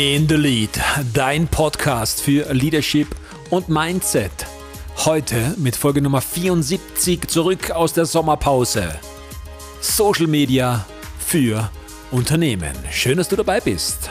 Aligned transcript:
In 0.00 0.28
the 0.28 0.36
Lead, 0.36 0.80
dein 1.12 1.48
Podcast 1.48 2.20
für 2.20 2.52
Leadership 2.52 3.08
und 3.50 3.68
Mindset. 3.68 4.30
Heute 4.98 5.56
mit 5.56 5.74
Folge 5.74 6.00
Nummer 6.00 6.20
74 6.20 7.26
zurück 7.26 7.72
aus 7.72 7.94
der 7.94 8.06
Sommerpause. 8.06 8.94
Social 9.80 10.28
Media 10.28 10.86
für 11.18 11.68
Unternehmen. 12.12 12.72
Schön, 12.92 13.16
dass 13.16 13.28
du 13.28 13.34
dabei 13.34 13.58
bist. 13.58 14.08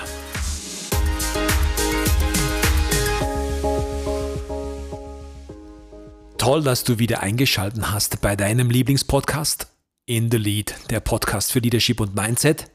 Toll, 6.37 6.63
dass 6.63 6.83
du 6.83 6.99
wieder 6.99 7.21
eingeschaltet 7.21 7.93
hast 7.93 8.19
bei 8.19 8.35
deinem 8.35 8.69
Lieblingspodcast 8.69 9.67
In 10.05 10.29
the 10.29 10.37
Lead, 10.37 10.75
der 10.89 10.99
Podcast 10.99 11.53
für 11.53 11.59
Leadership 11.59 12.01
und 12.01 12.13
Mindset. 12.13 12.69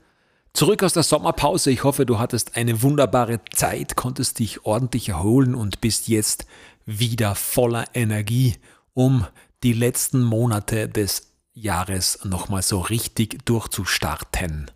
Zurück 0.55 0.83
aus 0.83 0.93
der 0.93 1.03
Sommerpause. 1.03 1.71
Ich 1.71 1.83
hoffe, 1.83 2.05
du 2.05 2.19
hattest 2.19 2.57
eine 2.57 2.83
wunderbare 2.83 3.41
Zeit, 3.55 3.97
konntest 3.97 4.39
dich 4.39 4.65
ordentlich 4.67 5.09
erholen 5.09 5.55
und 5.55 5.81
bist 5.81 6.09
jetzt 6.09 6.47
wieder 6.85 7.35
voller 7.35 7.87
Energie, 7.95 8.57
um 8.93 9.27
die 9.63 9.73
letzten 9.73 10.23
Monate 10.23 10.89
des 10.89 11.33
Jahres 11.55 12.25
nochmal 12.25 12.63
so 12.63 12.81
richtig 12.81 13.45
durchzustarten. 13.47 14.71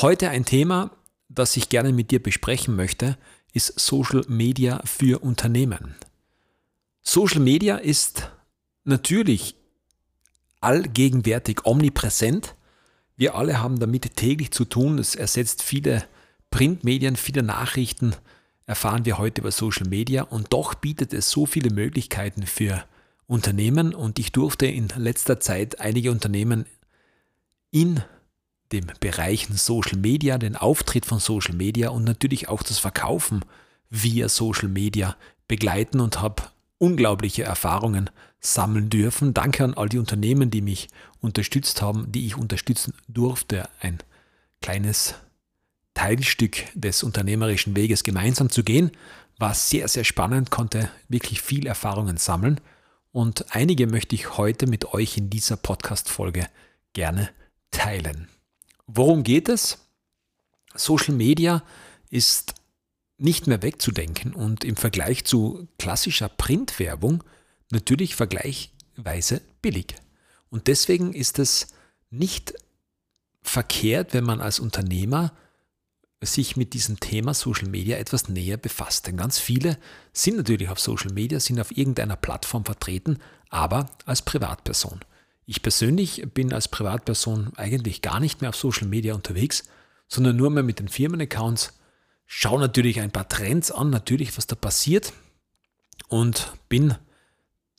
Heute 0.00 0.30
ein 0.30 0.44
Thema, 0.44 0.90
das 1.28 1.56
ich 1.56 1.68
gerne 1.68 1.92
mit 1.92 2.10
dir 2.10 2.22
besprechen 2.22 2.74
möchte, 2.76 3.18
ist 3.52 3.78
Social 3.78 4.24
Media 4.28 4.80
für 4.84 5.22
Unternehmen. 5.22 5.94
Social 7.02 7.40
Media 7.40 7.76
ist 7.76 8.30
natürlich 8.84 9.56
allgegenwärtig 10.60 11.66
omnipräsent 11.66 12.54
wir 13.16 13.34
alle 13.34 13.60
haben 13.60 13.78
damit 13.78 14.16
täglich 14.16 14.50
zu 14.50 14.64
tun. 14.64 14.98
Es 14.98 15.14
ersetzt 15.14 15.62
viele 15.62 16.04
Printmedien, 16.50 17.16
viele 17.16 17.42
Nachrichten 17.42 18.14
erfahren 18.66 19.04
wir 19.04 19.18
heute 19.18 19.40
über 19.40 19.50
Social 19.50 19.88
Media 19.88 20.22
und 20.22 20.52
doch 20.52 20.74
bietet 20.74 21.12
es 21.12 21.30
so 21.30 21.46
viele 21.46 21.70
Möglichkeiten 21.70 22.46
für 22.46 22.84
Unternehmen 23.26 23.94
und 23.94 24.18
ich 24.18 24.32
durfte 24.32 24.66
in 24.66 24.88
letzter 24.96 25.40
Zeit 25.40 25.80
einige 25.80 26.10
Unternehmen 26.10 26.66
in 27.70 28.02
dem 28.72 28.86
Bereich 29.00 29.48
Social 29.54 29.98
Media, 29.98 30.38
den 30.38 30.56
Auftritt 30.56 31.06
von 31.06 31.18
Social 31.18 31.54
Media 31.54 31.90
und 31.90 32.04
natürlich 32.04 32.48
auch 32.48 32.62
das 32.62 32.78
Verkaufen 32.78 33.44
via 33.90 34.28
Social 34.28 34.68
Media 34.68 35.16
begleiten 35.48 36.00
und 36.00 36.20
habe 36.20 36.44
unglaubliche 36.78 37.42
Erfahrungen 37.42 38.10
sammeln 38.42 38.90
dürfen. 38.90 39.32
Danke 39.32 39.64
an 39.64 39.74
all 39.74 39.88
die 39.88 39.98
Unternehmen, 39.98 40.50
die 40.50 40.60
mich 40.60 40.88
unterstützt 41.20 41.80
haben, 41.80 42.10
die 42.10 42.26
ich 42.26 42.36
unterstützen 42.36 42.92
durfte, 43.08 43.68
ein 43.80 43.98
kleines 44.60 45.14
Teilstück 45.94 46.56
des 46.74 47.02
unternehmerischen 47.02 47.76
Weges 47.76 48.02
gemeinsam 48.02 48.50
zu 48.50 48.64
gehen. 48.64 48.90
War 49.38 49.54
sehr, 49.54 49.88
sehr 49.88 50.04
spannend, 50.04 50.50
konnte 50.50 50.90
wirklich 51.08 51.40
viel 51.40 51.66
Erfahrungen 51.66 52.16
sammeln 52.16 52.60
und 53.12 53.54
einige 53.54 53.86
möchte 53.86 54.14
ich 54.14 54.36
heute 54.36 54.66
mit 54.66 54.92
euch 54.92 55.16
in 55.16 55.30
dieser 55.30 55.56
Podcast-Folge 55.56 56.48
gerne 56.92 57.30
teilen. 57.70 58.28
Worum 58.86 59.22
geht 59.22 59.48
es? 59.48 59.78
Social 60.74 61.14
Media 61.14 61.62
ist 62.10 62.54
nicht 63.18 63.46
mehr 63.46 63.62
wegzudenken 63.62 64.34
und 64.34 64.64
im 64.64 64.76
Vergleich 64.76 65.24
zu 65.24 65.68
klassischer 65.78 66.28
Printwerbung 66.28 67.22
natürlich 67.72 68.14
vergleichsweise 68.14 69.42
billig. 69.60 69.94
Und 70.50 70.66
deswegen 70.66 71.12
ist 71.12 71.38
es 71.38 71.68
nicht 72.10 72.54
verkehrt, 73.42 74.14
wenn 74.14 74.24
man 74.24 74.40
als 74.40 74.60
Unternehmer 74.60 75.32
sich 76.20 76.56
mit 76.56 76.74
diesem 76.74 77.00
Thema 77.00 77.34
Social 77.34 77.68
Media 77.68 77.96
etwas 77.96 78.28
näher 78.28 78.56
befasst. 78.56 79.06
Denn 79.06 79.16
ganz 79.16 79.38
viele 79.38 79.78
sind 80.12 80.36
natürlich 80.36 80.68
auf 80.68 80.78
Social 80.78 81.12
Media, 81.12 81.40
sind 81.40 81.58
auf 81.58 81.76
irgendeiner 81.76 82.16
Plattform 82.16 82.64
vertreten, 82.64 83.18
aber 83.48 83.90
als 84.04 84.22
Privatperson. 84.22 85.00
Ich 85.46 85.62
persönlich 85.62 86.22
bin 86.32 86.52
als 86.52 86.68
Privatperson 86.68 87.52
eigentlich 87.56 88.02
gar 88.02 88.20
nicht 88.20 88.40
mehr 88.40 88.50
auf 88.50 88.56
Social 88.56 88.86
Media 88.86 89.14
unterwegs, 89.14 89.64
sondern 90.06 90.36
nur 90.36 90.50
mehr 90.50 90.62
mit 90.62 90.78
den 90.78 90.88
Firmenaccounts 90.88 91.72
schaue 92.26 92.60
natürlich 92.60 93.00
ein 93.00 93.10
paar 93.10 93.28
Trends 93.28 93.70
an, 93.70 93.90
natürlich, 93.90 94.36
was 94.36 94.46
da 94.46 94.54
passiert 94.54 95.12
und 96.08 96.52
bin 96.68 96.94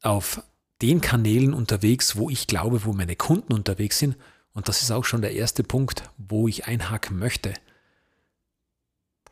auf 0.04 0.44
den 0.82 1.02
Kanälen 1.02 1.54
unterwegs, 1.54 2.16
wo 2.16 2.30
ich 2.30 2.48
glaube, 2.48 2.86
wo 2.86 2.94
meine 2.94 3.16
Kunden 3.16 3.54
unterwegs 3.54 4.00
sind. 4.00 4.16
Und 4.54 4.68
das 4.68 4.82
ist 4.82 4.92
auch 4.92 5.06
schon 5.06 5.22
der 5.22 5.34
erste 5.34 5.64
Punkt, 5.64 6.04
wo 6.18 6.48
ich 6.48 6.66
einhaken 6.66 7.18
möchte. 7.18 7.54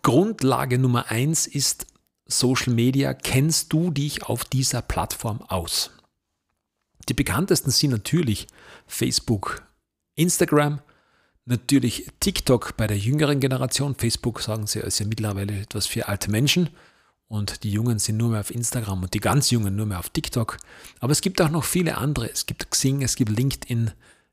Grundlage 0.02 0.80
Nummer 0.80 1.12
eins 1.12 1.46
ist 1.46 1.86
Social 2.26 2.74
Media. 2.74 3.14
Kennst 3.14 3.72
du 3.72 3.92
dich 3.92 4.24
auf 4.24 4.46
dieser 4.46 4.82
Plattform 4.82 5.42
aus? 5.42 5.92
Die 7.08 7.14
bekanntesten 7.14 7.70
sind 7.72 7.92
natürlich 7.92 8.48
Facebook, 8.88 9.64
Instagram, 10.16 10.82
Natürlich 11.46 12.08
TikTok 12.20 12.78
bei 12.78 12.86
der 12.88 12.98
jüngeren 12.98 13.40
Generation. 13.40 13.96
Facebook 13.96 14.42
sagen 14.42 14.68
sie, 14.68 14.80
ist 14.80 15.00
ja 15.00 15.08
mittlerweile 15.08 15.60
etwas 15.60 15.88
für 15.88 16.08
alte 16.08 16.30
Menschen. 16.30 16.70
Und 17.32 17.64
die 17.64 17.72
Jungen 17.72 17.98
sind 17.98 18.18
nur 18.18 18.32
mehr 18.32 18.42
auf 18.42 18.54
Instagram 18.54 19.04
und 19.04 19.14
die 19.14 19.22
ganz 19.22 19.52
Jungen 19.52 19.74
nur 19.74 19.86
mehr 19.86 20.00
auf 20.00 20.10
TikTok. 20.10 20.58
Aber 21.00 21.14
es 21.14 21.22
gibt 21.22 21.42
auch 21.42 21.50
noch 21.50 21.64
viele 21.64 21.98
andere. 21.98 22.30
Es 22.30 22.46
gibt 22.46 22.70
Xing, 22.70 23.02
es 23.04 23.16
gibt 23.16 23.32
LinkedIn, 23.32 23.92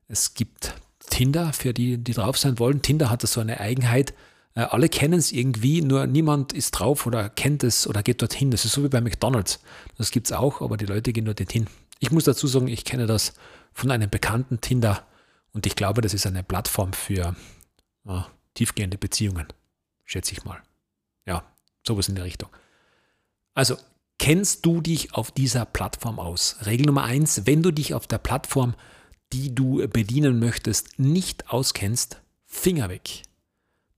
es 0.09 0.33
gibt 0.33 0.73
Tinder, 1.09 1.53
für 1.53 1.73
die, 1.73 1.97
die 1.97 2.11
drauf 2.11 2.37
sein 2.37 2.59
wollen. 2.59 2.81
Tinder 2.81 3.09
hat 3.09 3.21
so 3.21 3.39
eine 3.39 3.61
Eigenheit. 3.61 4.13
Äh, 4.53 4.63
alle 4.63 4.89
kennen 4.89 5.17
es 5.17 5.31
irgendwie, 5.31 5.81
nur 5.81 6.07
niemand 6.07 6.51
ist 6.51 6.71
drauf 6.71 7.05
oder 7.05 7.29
kennt 7.29 7.63
es 7.63 7.87
oder 7.87 8.03
geht 8.03 8.21
dorthin. 8.21 8.51
Das 8.51 8.65
ist 8.65 8.73
so 8.73 8.83
wie 8.83 8.89
bei 8.89 8.99
McDonalds. 8.99 9.61
Das 9.97 10.11
gibt 10.11 10.27
es 10.27 10.33
auch, 10.33 10.59
aber 10.61 10.75
die 10.75 10.85
Leute 10.85 11.13
gehen 11.13 11.23
dort 11.23 11.39
hin. 11.39 11.67
Ich 11.99 12.11
muss 12.11 12.25
dazu 12.25 12.47
sagen, 12.47 12.67
ich 12.67 12.83
kenne 12.83 13.07
das 13.07 13.33
von 13.71 13.91
einem 13.91 14.09
bekannten 14.09 14.59
Tinder. 14.59 15.07
Und 15.53 15.65
ich 15.65 15.77
glaube, 15.77 16.01
das 16.01 16.13
ist 16.13 16.27
eine 16.27 16.43
Plattform 16.43 16.91
für 16.91 17.33
äh, 18.05 18.21
tiefgehende 18.55 18.97
Beziehungen, 18.97 19.47
schätze 20.03 20.33
ich 20.33 20.43
mal. 20.43 20.61
Ja, 21.25 21.45
sowas 21.87 22.09
in 22.09 22.15
der 22.15 22.25
Richtung. 22.25 22.49
Also, 23.53 23.77
kennst 24.17 24.65
du 24.65 24.81
dich 24.81 25.13
auf 25.13 25.31
dieser 25.31 25.65
Plattform 25.65 26.19
aus? 26.19 26.57
Regel 26.65 26.85
Nummer 26.85 27.03
eins, 27.03 27.45
wenn 27.45 27.63
du 27.63 27.71
dich 27.71 27.93
auf 27.93 28.07
der 28.07 28.17
Plattform, 28.17 28.75
die 29.33 29.53
du 29.53 29.87
bedienen 29.87 30.39
möchtest, 30.39 30.99
nicht 30.99 31.49
auskennst, 31.51 32.21
Finger 32.45 32.89
weg. 32.89 33.23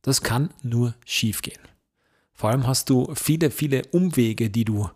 Das 0.01 0.21
kann 0.21 0.49
nur 0.61 0.95
schief 1.05 1.41
gehen. 1.41 1.61
Vor 2.33 2.49
allem 2.49 2.67
hast 2.67 2.89
du 2.89 3.13
viele, 3.15 3.51
viele 3.51 3.83
Umwege, 3.91 4.49
die 4.49 4.65
du 4.65 4.89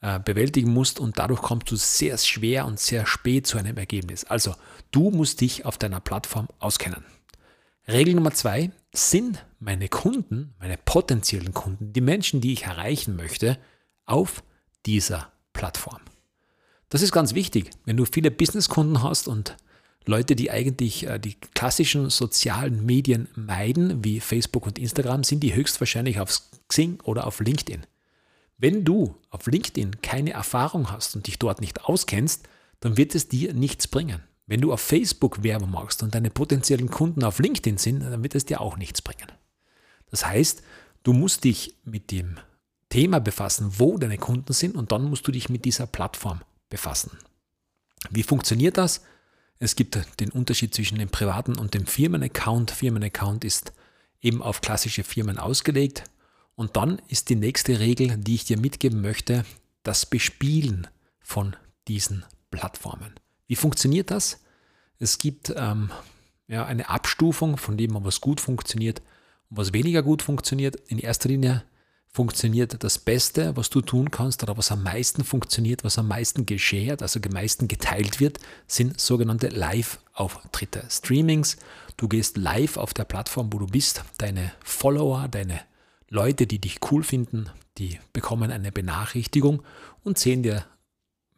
äh, 0.00 0.20
bewältigen 0.20 0.72
musst 0.72 1.00
und 1.00 1.18
dadurch 1.18 1.42
kommst 1.42 1.70
du 1.70 1.76
sehr 1.76 2.16
schwer 2.18 2.66
und 2.66 2.78
sehr 2.78 3.06
spät 3.06 3.46
zu 3.46 3.58
einem 3.58 3.76
Ergebnis. 3.76 4.24
Also 4.24 4.54
du 4.90 5.10
musst 5.10 5.40
dich 5.40 5.64
auf 5.64 5.78
deiner 5.78 6.00
Plattform 6.00 6.48
auskennen. 6.58 7.04
Regel 7.88 8.14
Nummer 8.14 8.32
zwei, 8.32 8.70
sind 8.92 9.44
meine 9.58 9.88
Kunden, 9.88 10.54
meine 10.58 10.76
potenziellen 10.76 11.54
Kunden, 11.54 11.92
die 11.92 12.00
Menschen, 12.00 12.40
die 12.40 12.52
ich 12.52 12.64
erreichen 12.64 13.16
möchte, 13.16 13.58
auf 14.06 14.42
dieser 14.86 15.32
Plattform. 15.52 16.00
Das 16.88 17.02
ist 17.02 17.12
ganz 17.12 17.34
wichtig. 17.34 17.70
Wenn 17.84 17.96
du 17.96 18.04
viele 18.04 18.30
Businesskunden 18.30 19.02
hast 19.02 19.28
und 19.28 19.56
Leute, 20.04 20.36
die 20.36 20.50
eigentlich 20.50 21.06
äh, 21.06 21.18
die 21.18 21.34
klassischen 21.54 22.10
sozialen 22.10 22.84
Medien 22.84 23.28
meiden, 23.34 24.04
wie 24.04 24.20
Facebook 24.20 24.66
und 24.66 24.78
Instagram, 24.78 25.24
sind 25.24 25.40
die 25.40 25.54
höchstwahrscheinlich 25.54 26.20
auf 26.20 26.42
Xing 26.68 27.00
oder 27.02 27.26
auf 27.26 27.40
LinkedIn. 27.40 27.82
Wenn 28.58 28.84
du 28.84 29.16
auf 29.30 29.46
LinkedIn 29.46 30.02
keine 30.02 30.32
Erfahrung 30.32 30.90
hast 30.90 31.16
und 31.16 31.26
dich 31.26 31.38
dort 31.38 31.60
nicht 31.60 31.84
auskennst, 31.84 32.48
dann 32.80 32.96
wird 32.96 33.14
es 33.14 33.28
dir 33.28 33.54
nichts 33.54 33.88
bringen. 33.88 34.20
Wenn 34.46 34.60
du 34.60 34.72
auf 34.72 34.80
Facebook 34.80 35.42
Werbung 35.42 35.70
machst 35.70 36.02
und 36.02 36.14
deine 36.14 36.30
potenziellen 36.30 36.90
Kunden 36.90 37.24
auf 37.24 37.38
LinkedIn 37.38 37.78
sind, 37.78 38.00
dann 38.00 38.22
wird 38.22 38.34
es 38.34 38.44
dir 38.44 38.60
auch 38.60 38.76
nichts 38.76 39.00
bringen. 39.00 39.30
Das 40.10 40.26
heißt, 40.26 40.62
du 41.04 41.12
musst 41.12 41.44
dich 41.44 41.76
mit 41.84 42.10
dem 42.10 42.36
Thema 42.92 43.20
befassen, 43.20 43.72
wo 43.78 43.96
deine 43.96 44.18
Kunden 44.18 44.52
sind 44.52 44.76
und 44.76 44.92
dann 44.92 45.04
musst 45.04 45.26
du 45.26 45.32
dich 45.32 45.48
mit 45.48 45.64
dieser 45.64 45.86
Plattform 45.86 46.42
befassen. 46.68 47.12
Wie 48.10 48.22
funktioniert 48.22 48.76
das? 48.76 49.00
Es 49.58 49.76
gibt 49.76 49.98
den 50.20 50.30
Unterschied 50.30 50.74
zwischen 50.74 50.98
dem 50.98 51.08
privaten 51.08 51.56
und 51.56 51.72
dem 51.72 51.86
Firmenaccount. 51.86 52.70
Firmenaccount 52.70 53.46
ist 53.46 53.72
eben 54.20 54.42
auf 54.42 54.60
klassische 54.60 55.04
Firmen 55.04 55.38
ausgelegt. 55.38 56.04
Und 56.54 56.76
dann 56.76 57.00
ist 57.08 57.30
die 57.30 57.34
nächste 57.34 57.80
Regel, 57.80 58.18
die 58.18 58.34
ich 58.34 58.44
dir 58.44 58.58
mitgeben 58.58 59.00
möchte, 59.00 59.46
das 59.84 60.04
Bespielen 60.04 60.86
von 61.20 61.56
diesen 61.88 62.26
Plattformen. 62.50 63.14
Wie 63.46 63.56
funktioniert 63.56 64.10
das? 64.10 64.40
Es 64.98 65.16
gibt 65.16 65.50
ähm, 65.56 65.90
ja, 66.46 66.66
eine 66.66 66.90
Abstufung 66.90 67.56
von 67.56 67.78
dem, 67.78 67.94
was 68.04 68.20
gut 68.20 68.38
funktioniert 68.38 69.00
und 69.48 69.56
was 69.56 69.72
weniger 69.72 70.02
gut 70.02 70.20
funktioniert. 70.20 70.76
In 70.88 70.98
erster 70.98 71.30
Linie 71.30 71.64
funktioniert 72.12 72.84
das 72.84 72.98
Beste, 72.98 73.56
was 73.56 73.70
du 73.70 73.80
tun 73.80 74.10
kannst 74.10 74.42
oder 74.42 74.56
was 74.58 74.70
am 74.70 74.82
meisten 74.82 75.24
funktioniert, 75.24 75.82
was 75.82 75.98
am 75.98 76.08
meisten 76.08 76.44
geshared, 76.44 77.00
also 77.00 77.18
am 77.24 77.32
meisten 77.32 77.68
geteilt 77.68 78.20
wird, 78.20 78.38
sind 78.66 79.00
sogenannte 79.00 79.48
Live-Auftritte. 79.48 80.84
Streamings, 80.90 81.56
du 81.96 82.08
gehst 82.08 82.36
live 82.36 82.76
auf 82.76 82.92
der 82.92 83.04
Plattform, 83.04 83.52
wo 83.52 83.58
du 83.58 83.66
bist, 83.66 84.04
deine 84.18 84.52
Follower, 84.62 85.26
deine 85.28 85.60
Leute, 86.10 86.46
die 86.46 86.58
dich 86.58 86.80
cool 86.90 87.02
finden, 87.02 87.48
die 87.78 87.98
bekommen 88.12 88.50
eine 88.50 88.70
Benachrichtigung 88.70 89.62
und 90.04 90.18
sehen 90.18 90.42
dir 90.42 90.66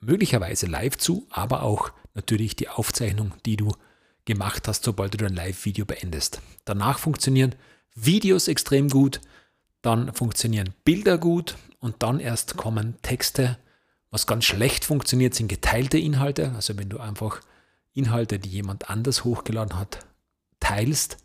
möglicherweise 0.00 0.66
live 0.66 0.98
zu, 0.98 1.24
aber 1.30 1.62
auch 1.62 1.92
natürlich 2.14 2.56
die 2.56 2.68
Aufzeichnung, 2.68 3.32
die 3.46 3.56
du 3.56 3.72
gemacht 4.24 4.66
hast, 4.66 4.82
sobald 4.82 5.14
du 5.14 5.18
dein 5.18 5.34
Live-Video 5.34 5.84
beendest. 5.84 6.40
Danach 6.64 6.98
funktionieren 6.98 7.54
Videos 7.94 8.48
extrem 8.48 8.88
gut, 8.88 9.20
dann 9.84 10.14
funktionieren 10.14 10.74
Bilder 10.84 11.18
gut 11.18 11.56
und 11.78 12.02
dann 12.02 12.18
erst 12.18 12.56
kommen 12.56 13.00
Texte. 13.02 13.58
Was 14.10 14.26
ganz 14.26 14.44
schlecht 14.44 14.84
funktioniert, 14.84 15.34
sind 15.34 15.48
geteilte 15.48 15.98
Inhalte. 15.98 16.52
Also 16.54 16.78
wenn 16.78 16.88
du 16.88 16.98
einfach 16.98 17.40
Inhalte, 17.92 18.38
die 18.38 18.48
jemand 18.48 18.88
anders 18.88 19.24
hochgeladen 19.24 19.78
hat, 19.78 20.06
teilst, 20.58 21.18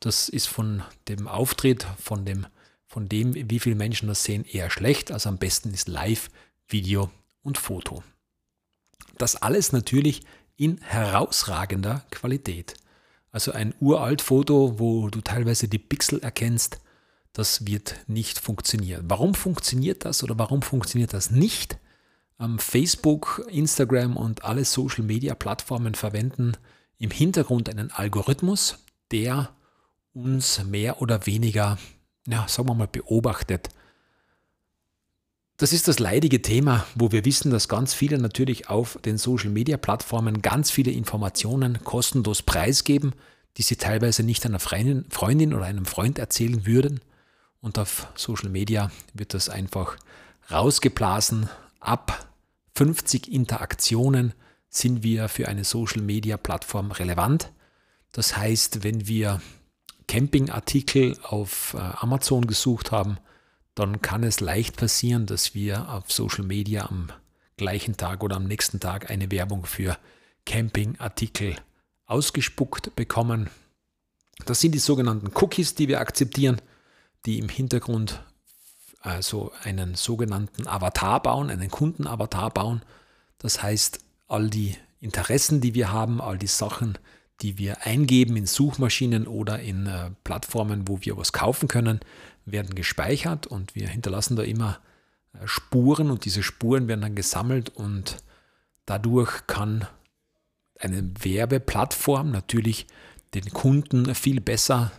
das 0.00 0.28
ist 0.28 0.46
von 0.46 0.82
dem 1.08 1.26
Auftritt, 1.26 1.86
von 1.98 2.24
dem, 2.24 2.46
von 2.86 3.08
dem, 3.08 3.34
wie 3.34 3.60
viele 3.60 3.76
Menschen 3.76 4.08
das 4.08 4.24
sehen, 4.24 4.44
eher 4.44 4.68
schlecht. 4.68 5.10
Also 5.10 5.30
am 5.30 5.38
besten 5.38 5.72
ist 5.72 5.88
Live, 5.88 6.28
Video 6.68 7.10
und 7.42 7.56
Foto. 7.56 8.02
Das 9.16 9.36
alles 9.36 9.72
natürlich 9.72 10.22
in 10.56 10.78
herausragender 10.82 12.04
Qualität. 12.10 12.74
Also 13.30 13.52
ein 13.52 13.72
uralt 13.80 14.20
Foto, 14.20 14.78
wo 14.78 15.08
du 15.08 15.22
teilweise 15.22 15.68
die 15.68 15.78
Pixel 15.78 16.20
erkennst, 16.20 16.78
das 17.32 17.66
wird 17.66 17.96
nicht 18.06 18.38
funktionieren. 18.38 19.04
Warum 19.08 19.34
funktioniert 19.34 20.04
das 20.04 20.22
oder 20.22 20.38
warum 20.38 20.62
funktioniert 20.62 21.12
das 21.12 21.30
nicht? 21.30 21.78
Ähm, 22.38 22.58
Facebook, 22.58 23.46
Instagram 23.50 24.16
und 24.16 24.44
alle 24.44 24.64
Social-Media-Plattformen 24.64 25.94
verwenden 25.94 26.56
im 26.98 27.10
Hintergrund 27.10 27.68
einen 27.68 27.90
Algorithmus, 27.90 28.78
der 29.10 29.50
uns 30.12 30.62
mehr 30.64 31.00
oder 31.00 31.26
weniger, 31.26 31.78
ja, 32.26 32.46
sagen 32.48 32.68
wir 32.68 32.74
mal, 32.74 32.86
beobachtet. 32.86 33.70
Das 35.56 35.72
ist 35.72 35.88
das 35.88 35.98
leidige 35.98 36.42
Thema, 36.42 36.84
wo 36.94 37.12
wir 37.12 37.24
wissen, 37.24 37.50
dass 37.50 37.68
ganz 37.68 37.94
viele 37.94 38.18
natürlich 38.18 38.68
auf 38.68 38.98
den 39.04 39.16
Social-Media-Plattformen 39.16 40.42
ganz 40.42 40.70
viele 40.70 40.90
Informationen 40.90 41.84
kostenlos 41.84 42.42
preisgeben, 42.42 43.12
die 43.56 43.62
sie 43.62 43.76
teilweise 43.76 44.22
nicht 44.22 44.44
einer 44.44 44.58
Freundin 44.58 45.54
oder 45.54 45.64
einem 45.64 45.86
Freund 45.86 46.18
erzählen 46.18 46.66
würden. 46.66 47.00
Und 47.62 47.78
auf 47.78 48.08
Social 48.16 48.50
Media 48.50 48.90
wird 49.14 49.32
das 49.32 49.48
einfach 49.48 49.96
rausgeblasen. 50.50 51.48
Ab 51.80 52.28
50 52.74 53.32
Interaktionen 53.32 54.34
sind 54.68 55.02
wir 55.02 55.28
für 55.28 55.48
eine 55.48 55.64
Social 55.64 56.02
Media 56.02 56.36
Plattform 56.36 56.90
relevant. 56.90 57.52
Das 58.10 58.36
heißt, 58.36 58.82
wenn 58.82 59.06
wir 59.06 59.40
Campingartikel 60.08 61.16
auf 61.22 61.74
äh, 61.74 61.78
Amazon 61.78 62.46
gesucht 62.46 62.90
haben, 62.90 63.18
dann 63.74 64.02
kann 64.02 64.24
es 64.24 64.40
leicht 64.40 64.76
passieren, 64.76 65.26
dass 65.26 65.54
wir 65.54 65.88
auf 65.88 66.10
Social 66.10 66.44
Media 66.44 66.86
am 66.86 67.10
gleichen 67.56 67.96
Tag 67.96 68.24
oder 68.24 68.36
am 68.36 68.44
nächsten 68.44 68.80
Tag 68.80 69.08
eine 69.08 69.30
Werbung 69.30 69.66
für 69.66 69.96
Campingartikel 70.44 71.56
ausgespuckt 72.06 72.96
bekommen. 72.96 73.48
Das 74.46 74.60
sind 74.60 74.72
die 74.72 74.80
sogenannten 74.80 75.30
Cookies, 75.34 75.76
die 75.76 75.86
wir 75.86 76.00
akzeptieren 76.00 76.60
die 77.26 77.38
im 77.38 77.48
Hintergrund 77.48 78.22
also 79.00 79.52
einen 79.64 79.94
sogenannten 79.94 80.66
Avatar 80.66 81.22
bauen, 81.22 81.50
einen 81.50 81.70
Kundenavatar 81.70 82.50
bauen. 82.50 82.82
Das 83.38 83.62
heißt, 83.62 84.00
all 84.28 84.48
die 84.48 84.76
Interessen, 85.00 85.60
die 85.60 85.74
wir 85.74 85.92
haben, 85.92 86.20
all 86.20 86.38
die 86.38 86.46
Sachen, 86.46 86.96
die 87.40 87.58
wir 87.58 87.84
eingeben 87.84 88.36
in 88.36 88.46
Suchmaschinen 88.46 89.26
oder 89.26 89.58
in 89.58 89.86
äh, 89.86 90.10
Plattformen, 90.22 90.86
wo 90.86 90.98
wir 91.00 91.16
was 91.16 91.32
kaufen 91.32 91.66
können, 91.66 92.00
werden 92.44 92.74
gespeichert 92.74 93.46
und 93.46 93.74
wir 93.74 93.88
hinterlassen 93.88 94.36
da 94.36 94.42
immer 94.44 94.78
äh, 95.34 95.46
Spuren 95.46 96.10
und 96.10 96.24
diese 96.24 96.44
Spuren 96.44 96.86
werden 96.86 97.00
dann 97.00 97.16
gesammelt 97.16 97.70
und 97.70 98.18
dadurch 98.86 99.46
kann 99.48 99.86
eine 100.78 101.10
Werbeplattform 101.20 102.30
natürlich 102.30 102.86
den 103.34 103.50
Kunden 103.52 104.14
viel 104.14 104.40
besser 104.40 104.92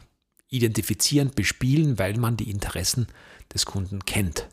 identifizieren, 0.54 1.32
bespielen, 1.32 1.98
weil 1.98 2.18
man 2.18 2.38
die 2.38 2.50
Interessen 2.50 3.08
des 3.54 3.66
Kunden 3.66 4.06
kennt. 4.06 4.48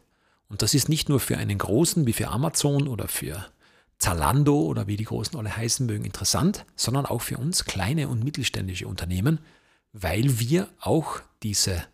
Und 0.49 0.63
das 0.63 0.75
ist 0.75 0.89
nicht 0.89 1.09
nur 1.09 1.21
für 1.21 1.37
einen 1.37 1.59
großen 1.59 2.07
wie 2.07 2.13
für 2.13 2.29
Amazon 2.29 2.89
oder 2.89 3.07
für 3.07 3.47
Zalando 3.99 4.63
oder 4.63 4.87
wie 4.87 4.97
die 4.97 5.05
großen 5.05 5.39
alle 5.39 5.55
heißen 5.55 5.87
mögen 5.87 6.05
interessant, 6.05 6.65
sondern 6.75 7.05
auch 7.05 7.21
für 7.21 7.37
uns 7.37 7.67
kleine 7.67 8.09
und 8.09 8.25
mittelständische 8.25 8.89
Unternehmen, 8.89 9.41
weil 9.93 10.41
wir 10.41 10.69
auch 10.81 11.21
diese, 11.43 11.85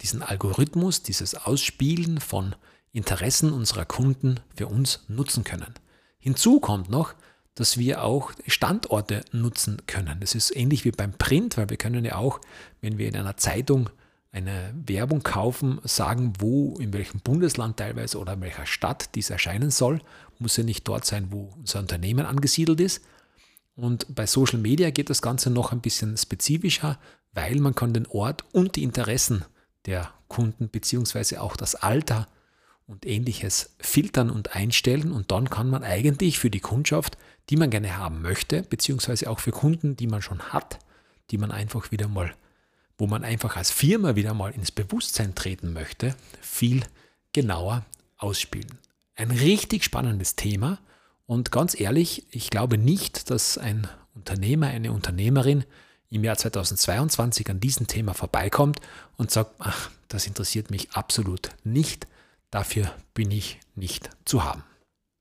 diesen 0.00 0.22
Algorithmus, 0.22 1.02
dieses 1.02 1.34
Ausspielen 1.34 2.20
von 2.20 2.56
Interessen 2.92 3.52
unserer 3.52 3.84
Kunden 3.84 4.40
für 4.54 4.66
uns 4.66 5.04
nutzen 5.06 5.44
können. 5.44 5.72
Hinzu 6.18 6.58
kommt 6.58 6.90
noch, 6.90 7.14
dass 7.56 7.78
wir 7.78 8.04
auch 8.04 8.32
Standorte 8.46 9.24
nutzen 9.32 9.82
können. 9.86 10.20
Das 10.20 10.34
ist 10.34 10.54
ähnlich 10.54 10.84
wie 10.84 10.92
beim 10.92 11.12
Print, 11.14 11.56
weil 11.56 11.68
wir 11.68 11.78
können 11.78 12.04
ja 12.04 12.16
auch, 12.16 12.40
wenn 12.82 12.98
wir 12.98 13.08
in 13.08 13.16
einer 13.16 13.36
Zeitung 13.38 13.90
eine 14.30 14.74
Werbung 14.86 15.22
kaufen, 15.22 15.80
sagen, 15.82 16.34
wo, 16.38 16.76
in 16.78 16.92
welchem 16.92 17.20
Bundesland 17.20 17.78
teilweise 17.78 18.18
oder 18.18 18.34
in 18.34 18.42
welcher 18.42 18.66
Stadt 18.66 19.14
dies 19.14 19.30
erscheinen 19.30 19.70
soll. 19.70 20.02
Muss 20.38 20.58
ja 20.58 20.64
nicht 20.64 20.86
dort 20.86 21.06
sein, 21.06 21.28
wo 21.30 21.54
unser 21.56 21.78
Unternehmen 21.78 22.26
angesiedelt 22.26 22.78
ist. 22.80 23.02
Und 23.74 24.14
bei 24.14 24.26
Social 24.26 24.58
Media 24.58 24.90
geht 24.90 25.08
das 25.08 25.22
Ganze 25.22 25.48
noch 25.48 25.72
ein 25.72 25.80
bisschen 25.80 26.16
spezifischer, 26.18 26.98
weil 27.32 27.56
man 27.56 27.74
kann 27.74 27.94
den 27.94 28.06
Ort 28.06 28.44
und 28.52 28.76
die 28.76 28.82
Interessen 28.82 29.46
der 29.86 30.10
Kunden 30.28 30.68
beziehungsweise 30.68 31.40
auch 31.40 31.56
das 31.56 31.74
Alter 31.74 32.26
und 32.86 33.06
ähnliches 33.06 33.74
filtern 33.80 34.30
und 34.30 34.54
einstellen 34.54 35.12
und 35.12 35.30
dann 35.30 35.50
kann 35.50 35.68
man 35.68 35.82
eigentlich 35.82 36.38
für 36.38 36.50
die 36.50 36.60
Kundschaft 36.60 37.18
die 37.50 37.56
man 37.56 37.70
gerne 37.70 37.96
haben 37.96 38.22
möchte, 38.22 38.62
beziehungsweise 38.62 39.30
auch 39.30 39.38
für 39.38 39.52
Kunden, 39.52 39.96
die 39.96 40.06
man 40.06 40.22
schon 40.22 40.40
hat, 40.52 40.78
die 41.30 41.38
man 41.38 41.52
einfach 41.52 41.90
wieder 41.92 42.08
mal, 42.08 42.34
wo 42.98 43.06
man 43.06 43.24
einfach 43.24 43.56
als 43.56 43.70
Firma 43.70 44.16
wieder 44.16 44.34
mal 44.34 44.52
ins 44.52 44.72
Bewusstsein 44.72 45.34
treten 45.34 45.72
möchte, 45.72 46.14
viel 46.40 46.82
genauer 47.32 47.84
ausspielen. 48.18 48.78
Ein 49.14 49.30
richtig 49.30 49.84
spannendes 49.84 50.36
Thema 50.36 50.78
und 51.26 51.52
ganz 51.52 51.78
ehrlich, 51.78 52.26
ich 52.30 52.50
glaube 52.50 52.78
nicht, 52.78 53.30
dass 53.30 53.58
ein 53.58 53.88
Unternehmer, 54.14 54.68
eine 54.68 54.92
Unternehmerin 54.92 55.64
im 56.10 56.24
Jahr 56.24 56.36
2022 56.36 57.50
an 57.50 57.60
diesem 57.60 57.86
Thema 57.86 58.14
vorbeikommt 58.14 58.80
und 59.16 59.30
sagt, 59.30 59.54
ach, 59.58 59.90
das 60.08 60.26
interessiert 60.26 60.70
mich 60.70 60.92
absolut 60.92 61.50
nicht, 61.64 62.06
dafür 62.50 62.92
bin 63.14 63.30
ich 63.30 63.60
nicht 63.74 64.10
zu 64.24 64.44
haben. 64.44 64.64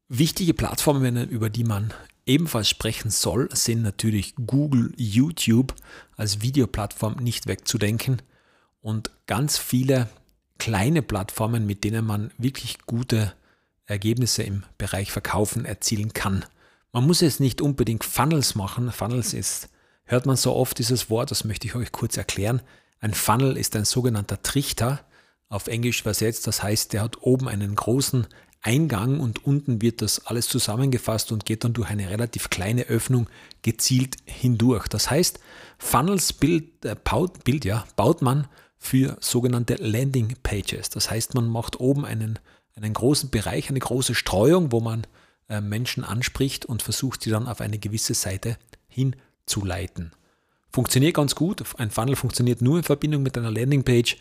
Wichtige 0.07 0.53
Plattformen, 0.53 1.29
über 1.29 1.49
die 1.49 1.63
man 1.63 1.93
ebenfalls 2.25 2.69
sprechen 2.69 3.09
soll, 3.09 3.49
sind 3.53 3.81
natürlich 3.81 4.35
Google, 4.35 4.93
YouTube 4.97 5.73
als 6.15 6.41
Videoplattform 6.41 7.15
nicht 7.15 7.47
wegzudenken 7.47 8.21
und 8.81 9.11
ganz 9.27 9.57
viele 9.57 10.09
kleine 10.57 11.01
Plattformen, 11.01 11.65
mit 11.65 11.83
denen 11.83 12.05
man 12.05 12.31
wirklich 12.37 12.85
gute 12.85 13.33
Ergebnisse 13.85 14.43
im 14.43 14.63
Bereich 14.77 15.11
Verkaufen 15.11 15.65
erzielen 15.65 16.13
kann. 16.13 16.45
Man 16.91 17.05
muss 17.05 17.21
jetzt 17.21 17.39
nicht 17.39 17.61
unbedingt 17.61 18.03
Funnels 18.03 18.55
machen. 18.55 18.91
Funnels 18.91 19.33
ist, 19.33 19.69
hört 20.05 20.25
man 20.25 20.37
so 20.37 20.55
oft 20.55 20.79
dieses 20.79 21.09
Wort, 21.09 21.31
das 21.31 21.43
möchte 21.43 21.67
ich 21.67 21.75
euch 21.75 21.91
kurz 21.91 22.17
erklären. 22.17 22.61
Ein 22.99 23.13
Funnel 23.13 23.57
ist 23.57 23.75
ein 23.75 23.85
sogenannter 23.85 24.41
Trichter, 24.41 25.05
auf 25.49 25.67
Englisch 25.67 26.01
übersetzt. 26.01 26.47
Das 26.47 26.63
heißt, 26.63 26.93
der 26.93 27.01
hat 27.01 27.21
oben 27.21 27.47
einen 27.47 27.75
großen 27.75 28.27
Eingang 28.61 29.19
und 29.19 29.45
unten 29.45 29.81
wird 29.81 30.01
das 30.01 30.25
alles 30.25 30.47
zusammengefasst 30.47 31.31
und 31.31 31.45
geht 31.45 31.63
dann 31.63 31.73
durch 31.73 31.89
eine 31.89 32.09
relativ 32.09 32.49
kleine 32.49 32.83
Öffnung 32.83 33.29
gezielt 33.61 34.17
hindurch. 34.25 34.87
Das 34.87 35.11
heißt, 35.11 35.39
Funnels 35.77 36.33
bild, 36.33 36.83
äh, 36.83 36.95
baut, 36.95 37.43
bild, 37.43 37.63
ja, 37.63 37.85
baut 37.95 38.23
man 38.23 38.47
für 38.77 39.17
sogenannte 39.19 39.75
Landing 39.75 40.35
Pages. 40.41 40.89
Das 40.89 41.11
heißt, 41.11 41.35
man 41.35 41.47
macht 41.47 41.79
oben 41.79 42.05
einen, 42.05 42.39
einen 42.75 42.93
großen 42.93 43.29
Bereich, 43.29 43.69
eine 43.69 43.79
große 43.79 44.15
Streuung, 44.15 44.71
wo 44.71 44.79
man 44.79 45.05
äh, 45.47 45.61
Menschen 45.61 46.03
anspricht 46.03 46.65
und 46.65 46.81
versucht, 46.81 47.21
sie 47.21 47.29
dann 47.29 47.47
auf 47.47 47.61
eine 47.61 47.77
gewisse 47.77 48.15
Seite 48.15 48.57
hinzuleiten. 48.87 50.11
Funktioniert 50.71 51.13
ganz 51.13 51.35
gut. 51.35 51.63
Ein 51.77 51.91
Funnel 51.91 52.15
funktioniert 52.15 52.61
nur 52.61 52.77
in 52.77 52.83
Verbindung 52.83 53.21
mit 53.21 53.37
einer 53.37 53.51
Landing 53.51 53.83
Page 53.83 54.17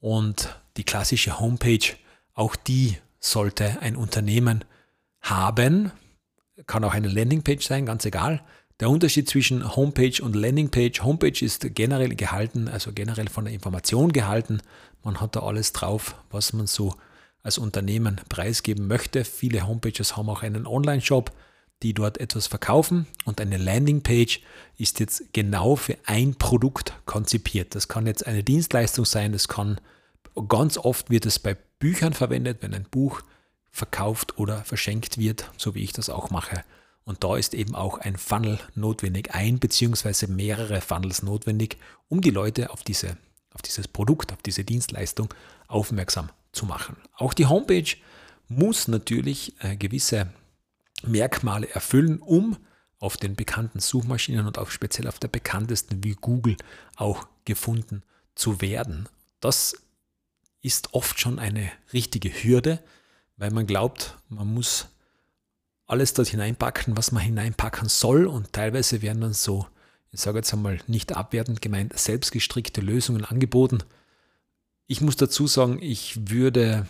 und 0.00 0.56
die 0.76 0.84
klassische 0.84 1.38
Homepage, 1.38 1.94
auch 2.34 2.56
die 2.56 2.96
sollte 3.18 3.80
ein 3.80 3.96
Unternehmen 3.96 4.64
haben. 5.20 5.92
Kann 6.66 6.84
auch 6.84 6.94
eine 6.94 7.08
Landingpage 7.08 7.66
sein, 7.66 7.86
ganz 7.86 8.04
egal. 8.04 8.42
Der 8.80 8.88
Unterschied 8.88 9.28
zwischen 9.28 9.76
Homepage 9.76 10.22
und 10.22 10.34
Landingpage. 10.34 11.02
Homepage 11.02 11.44
ist 11.44 11.74
generell 11.74 12.14
gehalten, 12.14 12.66
also 12.68 12.92
generell 12.92 13.28
von 13.28 13.44
der 13.44 13.52
Information 13.52 14.12
gehalten. 14.12 14.62
Man 15.02 15.20
hat 15.20 15.36
da 15.36 15.40
alles 15.40 15.72
drauf, 15.72 16.14
was 16.30 16.54
man 16.54 16.66
so 16.66 16.94
als 17.42 17.58
Unternehmen 17.58 18.20
preisgeben 18.30 18.86
möchte. 18.86 19.24
Viele 19.24 19.66
Homepages 19.66 20.16
haben 20.16 20.30
auch 20.30 20.42
einen 20.42 20.66
Online-Shop, 20.66 21.30
die 21.82 21.94
dort 21.94 22.18
etwas 22.18 22.46
verkaufen. 22.46 23.06
Und 23.24 23.40
eine 23.40 23.56
Landingpage 23.56 24.40
ist 24.76 25.00
jetzt 25.00 25.32
genau 25.32 25.76
für 25.76 25.96
ein 26.04 26.34
Produkt 26.34 26.94
konzipiert. 27.06 27.74
Das 27.74 27.88
kann 27.88 28.06
jetzt 28.06 28.26
eine 28.26 28.42
Dienstleistung 28.42 29.04
sein, 29.04 29.32
das 29.32 29.48
kann 29.48 29.80
Ganz 30.48 30.78
oft 30.78 31.10
wird 31.10 31.26
es 31.26 31.38
bei 31.38 31.56
Büchern 31.78 32.12
verwendet, 32.12 32.58
wenn 32.60 32.74
ein 32.74 32.84
Buch 32.84 33.22
verkauft 33.70 34.38
oder 34.38 34.64
verschenkt 34.64 35.18
wird, 35.18 35.50
so 35.56 35.74
wie 35.74 35.82
ich 35.82 35.92
das 35.92 36.10
auch 36.10 36.30
mache. 36.30 36.64
Und 37.04 37.24
da 37.24 37.36
ist 37.36 37.54
eben 37.54 37.74
auch 37.74 37.98
ein 37.98 38.16
Funnel 38.16 38.58
notwendig, 38.74 39.34
ein 39.34 39.58
bzw. 39.58 40.26
mehrere 40.28 40.80
Funnels 40.80 41.22
notwendig, 41.22 41.78
um 42.08 42.20
die 42.20 42.30
Leute 42.30 42.70
auf, 42.70 42.82
diese, 42.82 43.16
auf 43.52 43.62
dieses 43.62 43.88
Produkt, 43.88 44.32
auf 44.32 44.42
diese 44.42 44.64
Dienstleistung 44.64 45.32
aufmerksam 45.66 46.30
zu 46.52 46.66
machen. 46.66 46.96
Auch 47.16 47.34
die 47.34 47.46
Homepage 47.46 47.96
muss 48.48 48.88
natürlich 48.88 49.54
äh, 49.60 49.76
gewisse 49.76 50.32
Merkmale 51.06 51.68
erfüllen, 51.70 52.18
um 52.18 52.56
auf 52.98 53.16
den 53.16 53.34
bekannten 53.34 53.80
Suchmaschinen 53.80 54.46
und 54.46 54.58
auch 54.58 54.70
speziell 54.70 55.08
auf 55.08 55.18
der 55.18 55.28
bekanntesten 55.28 56.04
wie 56.04 56.14
Google 56.14 56.56
auch 56.96 57.26
gefunden 57.44 58.02
zu 58.34 58.60
werden. 58.60 59.08
Das 59.40 59.74
ist 60.62 60.92
oft 60.92 61.18
schon 61.18 61.38
eine 61.38 61.70
richtige 61.92 62.28
Hürde, 62.30 62.80
weil 63.36 63.50
man 63.50 63.66
glaubt, 63.66 64.18
man 64.28 64.52
muss 64.52 64.88
alles 65.86 66.14
dort 66.14 66.28
hineinpacken, 66.28 66.96
was 66.96 67.10
man 67.10 67.22
hineinpacken 67.22 67.88
soll 67.88 68.26
und 68.26 68.52
teilweise 68.52 69.02
werden 69.02 69.22
dann 69.22 69.32
so, 69.32 69.66
ich 70.12 70.20
sage 70.20 70.38
jetzt 70.38 70.52
einmal 70.52 70.78
nicht 70.86 71.16
abwertend 71.16 71.62
gemeint, 71.62 71.98
selbstgestrickte 71.98 72.80
Lösungen 72.80 73.24
angeboten. 73.24 73.78
Ich 74.86 75.00
muss 75.00 75.16
dazu 75.16 75.46
sagen, 75.46 75.78
ich 75.80 76.30
würde, 76.30 76.86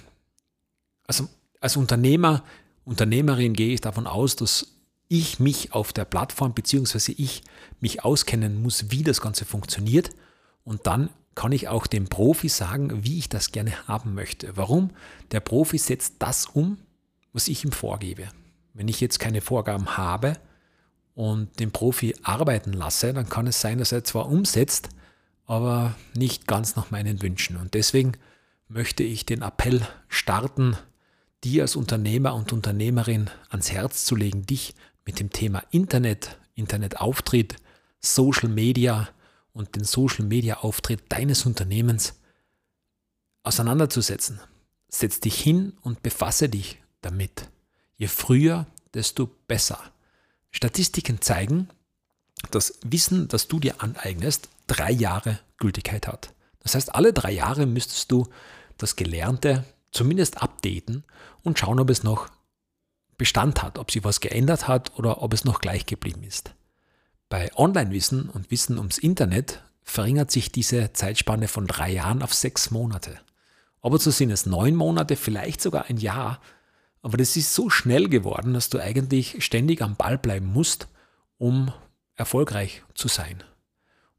also 1.07 1.29
als 1.61 1.77
Unternehmer, 1.77 2.43
Unternehmerin 2.91 3.53
gehe 3.53 3.73
ich 3.73 3.81
davon 3.81 4.09
aus, 4.09 4.35
dass 4.35 4.67
ich 5.07 5.39
mich 5.39 5.73
auf 5.73 5.93
der 5.93 6.05
Plattform 6.05 6.55
bzw. 6.55 7.15
ich 7.17 7.45
mich 7.79 8.03
auskennen 8.03 8.61
muss, 8.61 8.91
wie 8.91 9.05
das 9.05 9.21
Ganze 9.21 9.45
funktioniert 9.45 10.11
und 10.65 10.89
dann 10.89 11.09
kann 11.37 11.53
ich 11.53 11.69
auch 11.69 11.87
dem 11.87 12.09
Profi 12.09 12.49
sagen, 12.49 13.05
wie 13.05 13.19
ich 13.19 13.29
das 13.29 13.53
gerne 13.53 13.87
haben 13.87 14.15
möchte. 14.15 14.57
Warum? 14.57 14.91
Der 15.31 15.39
Profi 15.39 15.79
setzt 15.79 16.17
das 16.19 16.47
um, 16.47 16.79
was 17.33 17.47
ich 17.47 17.65
ihm 17.65 17.71
vorgebe. 17.71 18.27
Wenn 18.75 18.89
ich 18.89 19.01
jetzt 19.01 19.21
keine 19.21 19.41
Vorgaben 19.41 19.97
habe 19.97 20.37
und 21.15 21.61
den 21.61 21.71
Profi 21.71 22.17
arbeiten 22.25 22.73
lasse, 22.73 23.15
dann 23.15 23.29
kann 23.29 23.47
es 23.47 23.61
sein, 23.61 23.79
dass 23.79 23.93
er 23.93 24.03
zwar 24.03 24.27
umsetzt, 24.27 24.89
aber 25.47 25.95
nicht 26.17 26.49
ganz 26.49 26.75
nach 26.75 26.91
meinen 26.91 27.23
Wünschen. 27.23 27.57
Und 27.57 27.75
deswegen 27.75 28.15
möchte 28.67 29.05
ich 29.05 29.27
den 29.27 29.43
Appell 29.43 29.87
starten, 30.09 30.77
dir 31.45 31.63
als 31.63 31.77
Unternehmer 31.77 32.35
und 32.35 32.53
Unternehmerin 32.53 33.31
ans 33.49 33.71
Herz 33.71 34.05
zu 34.05 34.17
legen, 34.17 34.47
dich 34.47 34.75
mit 35.05 35.21
dem 35.21 35.31
Thema 35.31 35.63
Internet, 35.71 36.39
Internetauftritt, 36.55 37.57
Social 38.01 38.49
Media 38.49 39.09
und 39.53 39.75
den 39.77 39.85
Social 39.85 40.25
Media 40.25 40.59
Auftritt 40.59 41.03
deines 41.09 41.47
Unternehmens 41.47 42.15
auseinanderzusetzen. 43.43 44.41
Setz 44.89 45.21
dich 45.21 45.41
hin 45.41 45.77
und 45.83 46.03
befasse 46.03 46.49
dich 46.49 46.83
damit. 47.01 47.49
Je 47.97 48.09
früher, 48.09 48.67
desto 48.95 49.31
besser. 49.47 49.81
Statistiken 50.51 51.21
zeigen, 51.21 51.69
dass 52.51 52.79
Wissen, 52.83 53.29
das 53.29 53.49
du 53.49 53.61
dir 53.61 53.83
aneignest, 53.83 54.49
drei 54.67 54.91
Jahre 54.91 55.39
Gültigkeit 55.59 56.07
hat. 56.07 56.35
Das 56.61 56.75
heißt, 56.75 56.95
alle 56.95 57.13
drei 57.13 57.33
Jahre 57.33 57.67
müsstest 57.67 58.11
du 58.11 58.27
das 58.79 58.97
Gelernte 58.97 59.65
zumindest 59.93 60.43
updaten 60.43 61.05
und 61.43 61.59
schauen, 61.59 61.81
ob 61.81 61.91
es 61.91 62.03
noch 62.03 62.29
Bestand 63.17 63.63
hat, 63.63 63.79
ob 63.79 63.91
sich 63.91 64.03
was 64.05 64.21
geändert 64.21 64.67
hat 64.67 64.99
oder 64.99 65.23
ob 65.23 65.35
es 65.35 65.45
noch 65.45 65.61
gleich 65.61 65.87
geblieben 65.87 66.23
ist. 66.23 66.55
Bei 67.29 67.55
Online-Wissen 67.55 68.29
und 68.29 68.51
Wissen 68.51 68.79
ums 68.79 68.99
Internet 68.99 69.63
verringert 69.83 70.31
sich 70.31 70.53
diese 70.53 70.93
Zeitspanne 70.93 71.49
von 71.49 71.67
drei 71.67 71.93
Jahren 71.93 72.23
auf 72.23 72.33
sechs 72.33 72.71
Monate. 72.71 73.19
Aber 73.83 73.99
so 73.99 74.11
sind 74.11 74.31
es 74.31 74.47
neun 74.47 74.75
Monate, 74.75 75.17
vielleicht 75.17 75.61
sogar 75.61 75.87
ein 75.87 75.97
Jahr. 75.97 76.41
Aber 77.03 77.17
das 77.17 77.37
ist 77.37 77.55
so 77.55 77.71
schnell 77.71 78.09
geworden, 78.09 78.55
dass 78.55 78.69
du 78.69 78.79
eigentlich 78.79 79.45
ständig 79.45 79.83
am 79.83 79.97
Ball 79.97 80.19
bleiben 80.19 80.53
musst, 80.53 80.89
um 81.39 81.73
erfolgreich 82.15 82.83
zu 82.95 83.09
sein. 83.09 83.43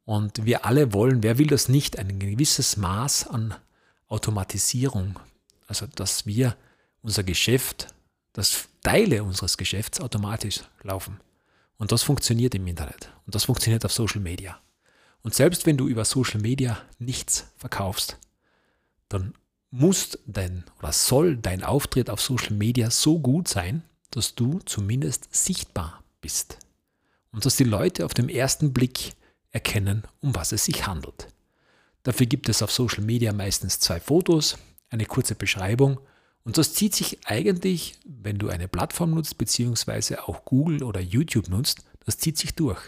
Und 0.06 0.46
wir 0.46 0.66
alle 0.66 0.94
wollen, 0.94 1.22
wer 1.24 1.38
will 1.38 1.48
das 1.48 1.70
nicht, 1.70 2.00
ein 2.00 2.20
gewisses 2.20 2.78
Maß 2.78 3.28
an 3.28 3.54
Automatisierung. 4.08 5.20
Also, 5.72 5.88
dass 5.88 6.26
wir 6.26 6.58
unser 7.02 7.24
Geschäft, 7.24 7.96
dass 8.34 8.68
Teile 8.84 9.24
unseres 9.24 9.56
Geschäfts 9.56 10.02
automatisch 10.02 10.64
laufen. 10.84 11.22
Und 11.78 11.94
das 11.94 12.04
funktioniert 12.04 12.54
im 12.56 12.68
Internet. 12.68 13.10
Und 13.26 13.36
das 13.36 13.46
funktioniert 13.46 13.86
auf 13.86 13.94
Social 13.94 14.20
Media. 14.20 14.60
Und 15.22 15.34
selbst 15.34 15.66
wenn 15.66 15.78
du 15.78 15.88
über 15.88 16.04
Social 16.04 16.42
Media 16.42 16.78
nichts 17.00 17.46
verkaufst, 17.56 18.18
dann 19.08 19.34
muss 19.70 20.20
dein 20.26 20.66
oder 20.80 20.92
soll 20.92 21.38
dein 21.38 21.64
Auftritt 21.64 22.10
auf 22.10 22.20
Social 22.20 22.58
Media 22.58 22.92
so 22.92 23.18
gut 23.18 23.48
sein, 23.48 23.82
dass 24.10 24.36
du 24.36 24.60
zumindest 24.66 25.34
sichtbar 25.34 26.04
bist. 26.20 26.58
Und 27.32 27.46
dass 27.46 27.56
die 27.56 27.64
Leute 27.64 28.04
auf 28.04 28.14
den 28.14 28.28
ersten 28.28 28.74
Blick 28.74 29.14
erkennen, 29.52 30.04
um 30.20 30.36
was 30.36 30.52
es 30.52 30.66
sich 30.66 30.86
handelt. 30.86 31.30
Dafür 32.04 32.26
gibt 32.26 32.50
es 32.50 32.62
auf 32.62 32.74
Social 32.74 33.06
Media 33.06 33.32
meistens 33.32 33.80
zwei 33.80 34.02
Fotos, 34.02 34.58
eine 34.92 35.06
kurze 35.06 35.34
Beschreibung 35.34 36.00
und 36.44 36.58
das 36.58 36.74
zieht 36.74 36.96
sich 36.96 37.20
eigentlich, 37.26 38.00
wenn 38.04 38.38
du 38.38 38.50
eine 38.50 38.68
Plattform 38.68 39.12
nutzt, 39.12 39.38
beziehungsweise 39.38 40.28
auch 40.28 40.46
Google 40.46 40.84
oder 40.84 41.00
YouTube 41.00 41.50
nutzt, 41.50 41.86
das 42.06 42.18
zieht 42.18 42.38
sich 42.38 42.56
durch. 42.56 42.82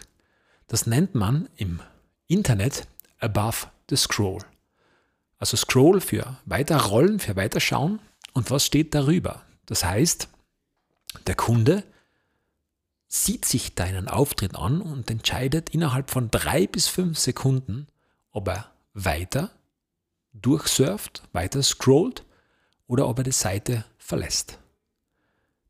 Das 0.67 0.87
nennt 0.87 1.13
man 1.13 1.49
im 1.55 1.79
Internet 2.27 2.87
above 3.19 3.67
the 3.89 3.95
scroll. 3.95 4.39
Also 5.37 5.57
Scroll 5.57 6.01
für 6.01 6.37
weiterrollen, 6.45 7.19
für 7.19 7.35
weiterschauen. 7.35 7.99
Und 8.33 8.49
was 8.49 8.65
steht 8.65 8.95
darüber? 8.95 9.43
Das 9.65 9.83
heißt, 9.83 10.29
der 11.27 11.35
Kunde 11.35 11.83
sieht 13.07 13.45
sich 13.45 13.75
deinen 13.75 14.07
Auftritt 14.07 14.55
an 14.55 14.81
und 14.81 15.11
entscheidet 15.11 15.69
innerhalb 15.69 16.09
von 16.09 16.31
drei 16.31 16.65
bis 16.65 16.87
fünf 16.87 17.19
Sekunden, 17.19 17.87
ob 18.31 18.47
er 18.47 18.71
weiter 18.93 19.51
durchsurft, 20.33 21.23
weiter 21.31 21.63
scrollt 21.63 22.25
oder 22.87 23.07
ob 23.07 23.19
er 23.19 23.23
die 23.23 23.31
Seite 23.31 23.85
verlässt. 23.97 24.59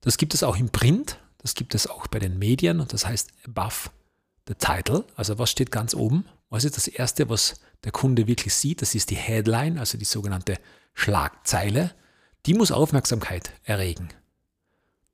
Das 0.02 0.18
gibt 0.18 0.34
es 0.34 0.44
auch 0.44 0.58
im 0.58 0.70
Print, 0.70 1.20
das 1.38 1.56
gibt 1.56 1.76
es 1.76 1.88
auch 1.88 2.08
bei 2.08 2.20
den 2.20 2.40
Medien 2.40 2.80
und 2.80 2.94
das 2.94 3.06
heißt 3.06 3.32
above 3.46 3.90
the 4.48 4.56
title, 4.56 5.06
also 5.16 5.38
was 5.38 5.52
steht 5.52 5.72
ganz 5.72 5.94
oben, 5.94 6.26
was 6.50 6.64
ist 6.64 6.78
das 6.78 6.88
Erste, 6.88 7.30
was 7.30 7.60
der 7.84 7.92
Kunde 7.92 8.28
wirklich 8.28 8.54
sieht, 8.54 8.82
das 8.82 8.96
ist 8.96 9.10
die 9.10 9.16
Headline, 9.16 9.78
also 9.78 9.98
die 9.98 10.06
sogenannte 10.06 10.58
Schlagzeile, 10.94 11.94
die 12.46 12.54
muss 12.54 12.72
Aufmerksamkeit 12.72 13.52
erregen. 13.64 14.10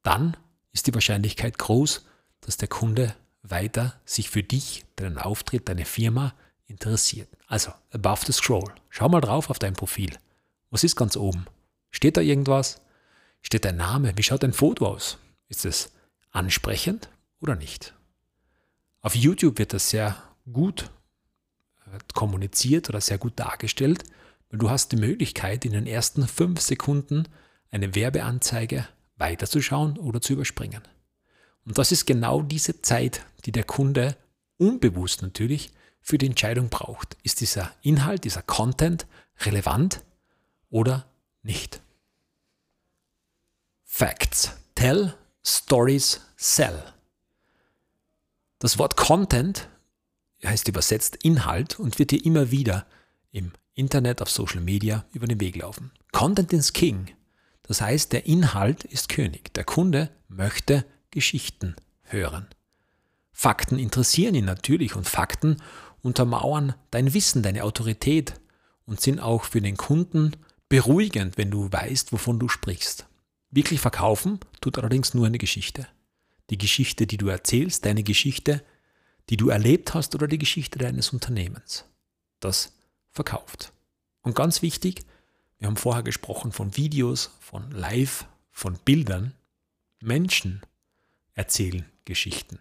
Dann 0.03 0.38
ist 0.72 0.88
die 0.88 0.94
Wahrscheinlichkeit 0.94 1.58
groß, 1.58 2.06
dass 2.41 2.58
der 2.58 2.68
Kunde 2.68 3.15
weiter 3.44 4.00
sich 4.06 4.29
für 4.29 4.44
dich, 4.44 4.86
deinen 4.96 5.18
Auftritt, 5.18 5.70
deine 5.70 5.86
Firma 5.86 6.34
interessiert. 6.65 7.29
Also, 7.50 7.74
above 7.91 8.27
the 8.27 8.32
scroll. 8.32 8.72
Schau 8.89 9.10
mal 9.10 9.22
drauf 9.22 9.50
auf 9.50 9.58
dein 9.58 9.74
Profil. 9.74 10.15
Was 10.70 10.84
ist 10.84 10.96
ganz 10.96 11.18
oben? 11.18 11.48
Steht 11.89 12.15
da 12.15 12.22
irgendwas? 12.22 12.79
Steht 13.41 13.65
dein 13.65 13.75
Name? 13.75 14.13
Wie 14.15 14.22
schaut 14.22 14.44
dein 14.44 14.53
Foto 14.53 14.86
aus? 14.86 15.18
Ist 15.48 15.65
es 15.65 15.91
ansprechend 16.29 17.10
oder 17.41 17.56
nicht? 17.56 17.96
Auf 19.01 19.15
YouTube 19.15 19.58
wird 19.58 19.74
das 19.74 19.89
sehr 19.89 20.15
gut 20.53 20.91
äh, 21.88 21.98
kommuniziert 22.13 22.88
oder 22.88 23.01
sehr 23.01 23.18
gut 23.18 23.34
dargestellt, 23.39 24.03
weil 24.51 24.60
du 24.60 24.70
hast 24.70 24.91
die 24.91 24.98
Möglichkeit, 24.98 25.65
in 25.65 25.72
den 25.72 25.88
ersten 25.88 26.27
fünf 26.27 26.62
Sekunden 26.62 27.27
eine 27.72 27.96
Werbeanzeige 27.96 28.88
weiterzuschauen 29.15 29.98
oder 29.98 30.22
zu 30.22 30.34
überspringen. 30.34 30.84
Und 31.65 31.79
das 31.79 31.91
ist 31.91 32.06
genau 32.06 32.44
diese 32.44 32.84
Zeit, 32.84 33.25
die 33.46 33.51
der 33.51 33.63
Kunde 33.63 34.15
unbewusst 34.58 35.24
natürlich 35.24 35.72
für 36.10 36.18
die 36.18 36.25
Entscheidung 36.25 36.70
braucht. 36.70 37.18
Ist 37.22 37.39
dieser 37.39 37.72
Inhalt, 37.84 38.24
dieser 38.24 38.42
Content 38.42 39.06
relevant 39.42 40.04
oder 40.72 41.06
nicht. 41.44 41.82
Facts. 43.86 44.54
Tell, 44.74 45.13
Stories, 45.46 46.22
Sell. 46.36 46.84
Das 48.58 48.80
Wort 48.80 48.98
Content 48.98 49.70
heißt 50.44 50.68
übersetzt 50.68 51.18
Inhalt 51.24 51.80
und 51.80 52.00
wird 52.00 52.10
dir 52.10 52.25
immer 52.25 52.50
wieder 52.50 52.88
im 53.32 53.51
Internet, 53.75 54.24
auf 54.24 54.32
Social 54.32 54.62
Media 54.62 55.06
über 55.12 55.28
den 55.28 55.39
Weg 55.39 55.58
laufen. 55.58 55.92
Content 56.12 56.51
is 56.54 56.74
King. 56.74 57.12
Das 57.62 57.82
heißt, 57.82 58.13
der 58.13 58.25
Inhalt 58.25 58.84
ist 58.84 59.10
König. 59.10 59.54
Der 59.54 59.63
Kunde 59.63 60.10
möchte 60.28 60.86
Geschichten 61.12 61.75
hören. 62.01 62.48
Fakten 63.41 63.79
interessieren 63.79 64.36
ihn 64.36 64.43
natürlich 64.43 64.98
und 64.98 65.08
Fakten 65.08 65.62
untermauern 66.01 66.75
dein 66.91 67.13
Wissen, 67.13 67.41
deine 67.41 67.63
Autorität 67.63 68.34
und 68.86 69.00
sind 69.00 69.22
auch 69.22 69.46
für 69.46 69.62
den 69.62 69.77
Kunden 69.77 70.36
beruhigend, 70.67 71.38
wenn 71.38 71.50
du 71.50 71.72
weißt, 71.72 72.12
wovon 72.12 72.38
du 72.38 72.50
sprichst. 72.50 73.08
Wirklich 73.50 73.79
verkaufen 73.79 74.41
tut 74.60 74.77
allerdings 74.77 75.13
nur 75.13 75.25
eine 75.25 75.38
Geschichte. 75.38 75.88
Die 76.50 76.58
Geschichte, 76.58 77.08
die 77.08 77.15
du 77.15 77.29
erzählst, 77.29 77.86
deine 77.86 78.03
Geschichte, 78.03 78.62
die 79.29 79.38
du 79.38 79.48
erlebt 79.48 79.93
hast 79.93 80.15
oder 80.15 80.27
die 80.27 80.38
Geschichte 80.38 80.77
deines 80.77 81.13
Unternehmens. 81.13 81.86
Das 82.41 82.74
verkauft. 83.10 83.72
Und 84.22 84.36
ganz 84.36 84.62
wichtig, 84.62 85.05
Wir 85.60 85.67
haben 85.67 85.77
vorher 85.77 86.03
gesprochen 86.03 86.51
von 86.51 86.75
Videos, 86.75 87.31
von 87.39 87.72
Live, 87.72 88.25
von 88.51 88.77
Bildern. 88.84 89.34
Menschen 90.01 90.62
erzählen 91.36 91.86
Geschichten. 92.03 92.60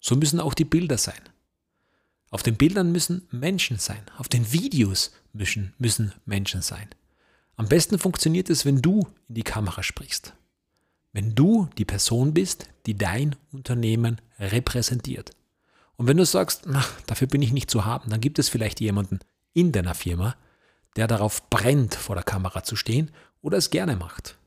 So 0.00 0.16
müssen 0.16 0.40
auch 0.40 0.54
die 0.54 0.64
Bilder 0.64 0.98
sein. 0.98 1.20
Auf 2.30 2.42
den 2.42 2.56
Bildern 2.56 2.92
müssen 2.92 3.28
Menschen 3.30 3.78
sein. 3.78 4.02
Auf 4.16 4.28
den 4.28 4.52
Videos 4.52 5.12
müssen, 5.32 5.74
müssen 5.78 6.12
Menschen 6.24 6.62
sein. 6.62 6.88
Am 7.56 7.68
besten 7.68 7.98
funktioniert 7.98 8.48
es, 8.48 8.64
wenn 8.64 8.80
du 8.80 9.00
in 9.28 9.34
die 9.34 9.42
Kamera 9.42 9.82
sprichst. 9.82 10.34
Wenn 11.12 11.34
du 11.34 11.68
die 11.76 11.84
Person 11.84 12.32
bist, 12.32 12.68
die 12.86 12.96
dein 12.96 13.36
Unternehmen 13.52 14.20
repräsentiert. 14.38 15.32
Und 15.96 16.06
wenn 16.06 16.16
du 16.16 16.24
sagst, 16.24 16.62
na, 16.66 16.84
dafür 17.06 17.26
bin 17.26 17.42
ich 17.42 17.52
nicht 17.52 17.70
zu 17.70 17.84
haben, 17.84 18.10
dann 18.10 18.20
gibt 18.20 18.38
es 18.38 18.48
vielleicht 18.48 18.80
jemanden 18.80 19.18
in 19.52 19.72
deiner 19.72 19.94
Firma, 19.94 20.36
der 20.96 21.06
darauf 21.06 21.50
brennt, 21.50 21.94
vor 21.94 22.14
der 22.14 22.24
Kamera 22.24 22.62
zu 22.62 22.76
stehen 22.76 23.10
oder 23.42 23.58
es 23.58 23.70
gerne 23.70 23.96
macht. 23.96 24.38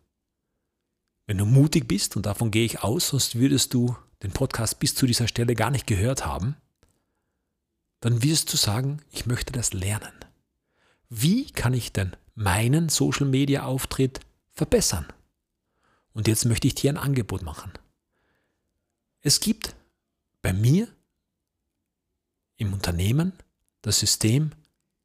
Wenn 1.27 1.37
du 1.37 1.45
mutig 1.45 1.87
bist, 1.87 2.15
und 2.15 2.25
davon 2.25 2.49
gehe 2.49 2.65
ich 2.65 2.81
aus, 2.81 3.09
sonst 3.09 3.35
würdest 3.35 3.73
du 3.73 3.95
den 4.23 4.31
Podcast 4.31 4.79
bis 4.79 4.95
zu 4.95 5.05
dieser 5.05 5.27
Stelle 5.27 5.53
gar 5.53 5.69
nicht 5.69 5.85
gehört 5.85 6.25
haben, 6.25 6.55
dann 7.99 8.23
wirst 8.23 8.51
du 8.51 8.57
sagen, 8.57 9.01
ich 9.11 9.25
möchte 9.25 9.53
das 9.53 9.73
lernen. 9.73 10.13
Wie 11.09 11.51
kann 11.51 11.73
ich 11.73 11.91
denn 11.91 12.15
meinen 12.35 12.89
Social-Media-Auftritt 12.89 14.21
verbessern? 14.51 15.05
Und 16.13 16.27
jetzt 16.27 16.45
möchte 16.45 16.67
ich 16.67 16.75
dir 16.75 16.91
ein 16.91 16.97
Angebot 16.97 17.43
machen. 17.43 17.71
Es 19.21 19.39
gibt 19.39 19.75
bei 20.41 20.53
mir 20.53 20.87
im 22.57 22.73
Unternehmen 22.73 23.33
das 23.81 23.99
System 23.99 24.51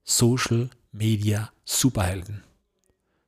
Social 0.05 0.71
Media 0.93 1.53
Superhelden. 1.65 2.43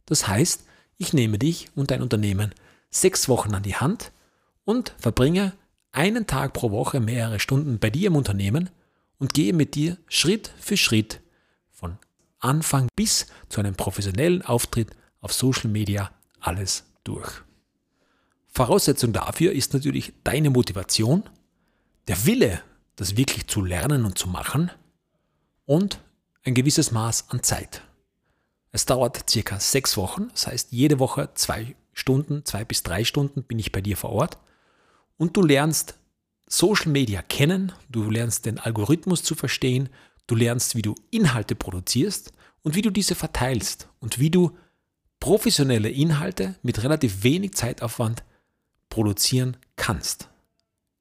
Das 0.06 0.26
heißt, 0.26 0.64
ich 0.98 1.12
nehme 1.12 1.38
dich 1.38 1.68
und 1.74 1.90
dein 1.90 2.02
Unternehmen 2.02 2.54
sechs 2.90 3.28
Wochen 3.28 3.54
an 3.54 3.62
die 3.62 3.76
Hand 3.76 4.12
und 4.64 4.94
verbringe 4.98 5.52
einen 5.92 6.26
Tag 6.26 6.52
pro 6.52 6.70
Woche 6.70 7.00
mehrere 7.00 7.40
Stunden 7.40 7.78
bei 7.78 7.90
dir 7.90 8.08
im 8.08 8.16
Unternehmen 8.16 8.70
und 9.18 9.34
gehe 9.34 9.52
mit 9.52 9.74
dir 9.74 9.96
Schritt 10.08 10.52
für 10.58 10.76
Schritt 10.76 11.20
von 11.70 11.98
Anfang 12.38 12.88
bis 12.96 13.26
zu 13.48 13.60
einem 13.60 13.74
professionellen 13.74 14.42
Auftritt 14.42 14.90
auf 15.20 15.32
Social 15.32 15.70
Media 15.70 16.10
alles 16.40 16.84
durch. 17.04 17.30
Voraussetzung 18.48 19.12
dafür 19.12 19.52
ist 19.52 19.74
natürlich 19.74 20.12
deine 20.24 20.50
Motivation, 20.50 21.22
der 22.08 22.26
Wille, 22.26 22.62
das 22.96 23.16
wirklich 23.16 23.46
zu 23.46 23.62
lernen 23.62 24.04
und 24.04 24.18
zu 24.18 24.28
machen 24.28 24.70
und 25.66 26.00
ein 26.42 26.54
gewisses 26.54 26.90
Maß 26.90 27.30
an 27.30 27.42
Zeit. 27.42 27.82
Es 28.72 28.86
dauert 28.86 29.28
circa 29.28 29.60
sechs 29.60 29.96
Wochen, 29.96 30.28
das 30.30 30.46
heißt 30.46 30.72
jede 30.72 30.98
Woche 30.98 31.30
zwei 31.34 31.74
Stunden, 31.92 32.44
zwei 32.44 32.64
bis 32.64 32.82
drei 32.82 33.04
Stunden 33.04 33.42
bin 33.42 33.58
ich 33.58 33.72
bei 33.72 33.80
dir 33.80 33.96
vor 33.96 34.10
Ort 34.10 34.38
und 35.20 35.36
du 35.36 35.42
lernst 35.42 35.98
Social 36.46 36.90
Media 36.90 37.20
kennen, 37.20 37.72
du 37.90 38.08
lernst 38.08 38.46
den 38.46 38.58
Algorithmus 38.58 39.22
zu 39.22 39.34
verstehen, 39.34 39.90
du 40.26 40.34
lernst, 40.34 40.76
wie 40.76 40.82
du 40.82 40.94
Inhalte 41.10 41.54
produzierst 41.54 42.32
und 42.62 42.74
wie 42.74 42.80
du 42.80 42.88
diese 42.88 43.14
verteilst 43.14 43.86
und 43.98 44.18
wie 44.18 44.30
du 44.30 44.56
professionelle 45.20 45.90
Inhalte 45.90 46.56
mit 46.62 46.82
relativ 46.82 47.22
wenig 47.22 47.52
Zeitaufwand 47.52 48.24
produzieren 48.88 49.58
kannst. 49.76 50.30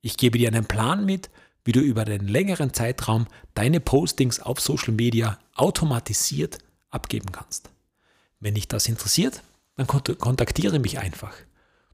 Ich 0.02 0.18
gebe 0.18 0.38
dir 0.38 0.50
einen 0.50 0.66
Plan 0.66 1.06
mit, 1.06 1.30
wie 1.64 1.72
du 1.72 1.80
über 1.80 2.04
den 2.04 2.28
längeren 2.28 2.74
Zeitraum 2.74 3.26
deine 3.54 3.80
Postings 3.80 4.42
auf 4.42 4.60
Social 4.60 4.94
Media 4.94 5.40
automatisiert 5.56 6.58
abgeben 6.90 7.32
kannst. 7.32 7.70
Wenn 8.42 8.56
dich 8.56 8.68
das 8.68 8.90
interessiert, 8.90 9.44
dann 9.78 9.88
kontaktiere 9.88 10.80
mich 10.80 11.00
einfach. 11.00 11.36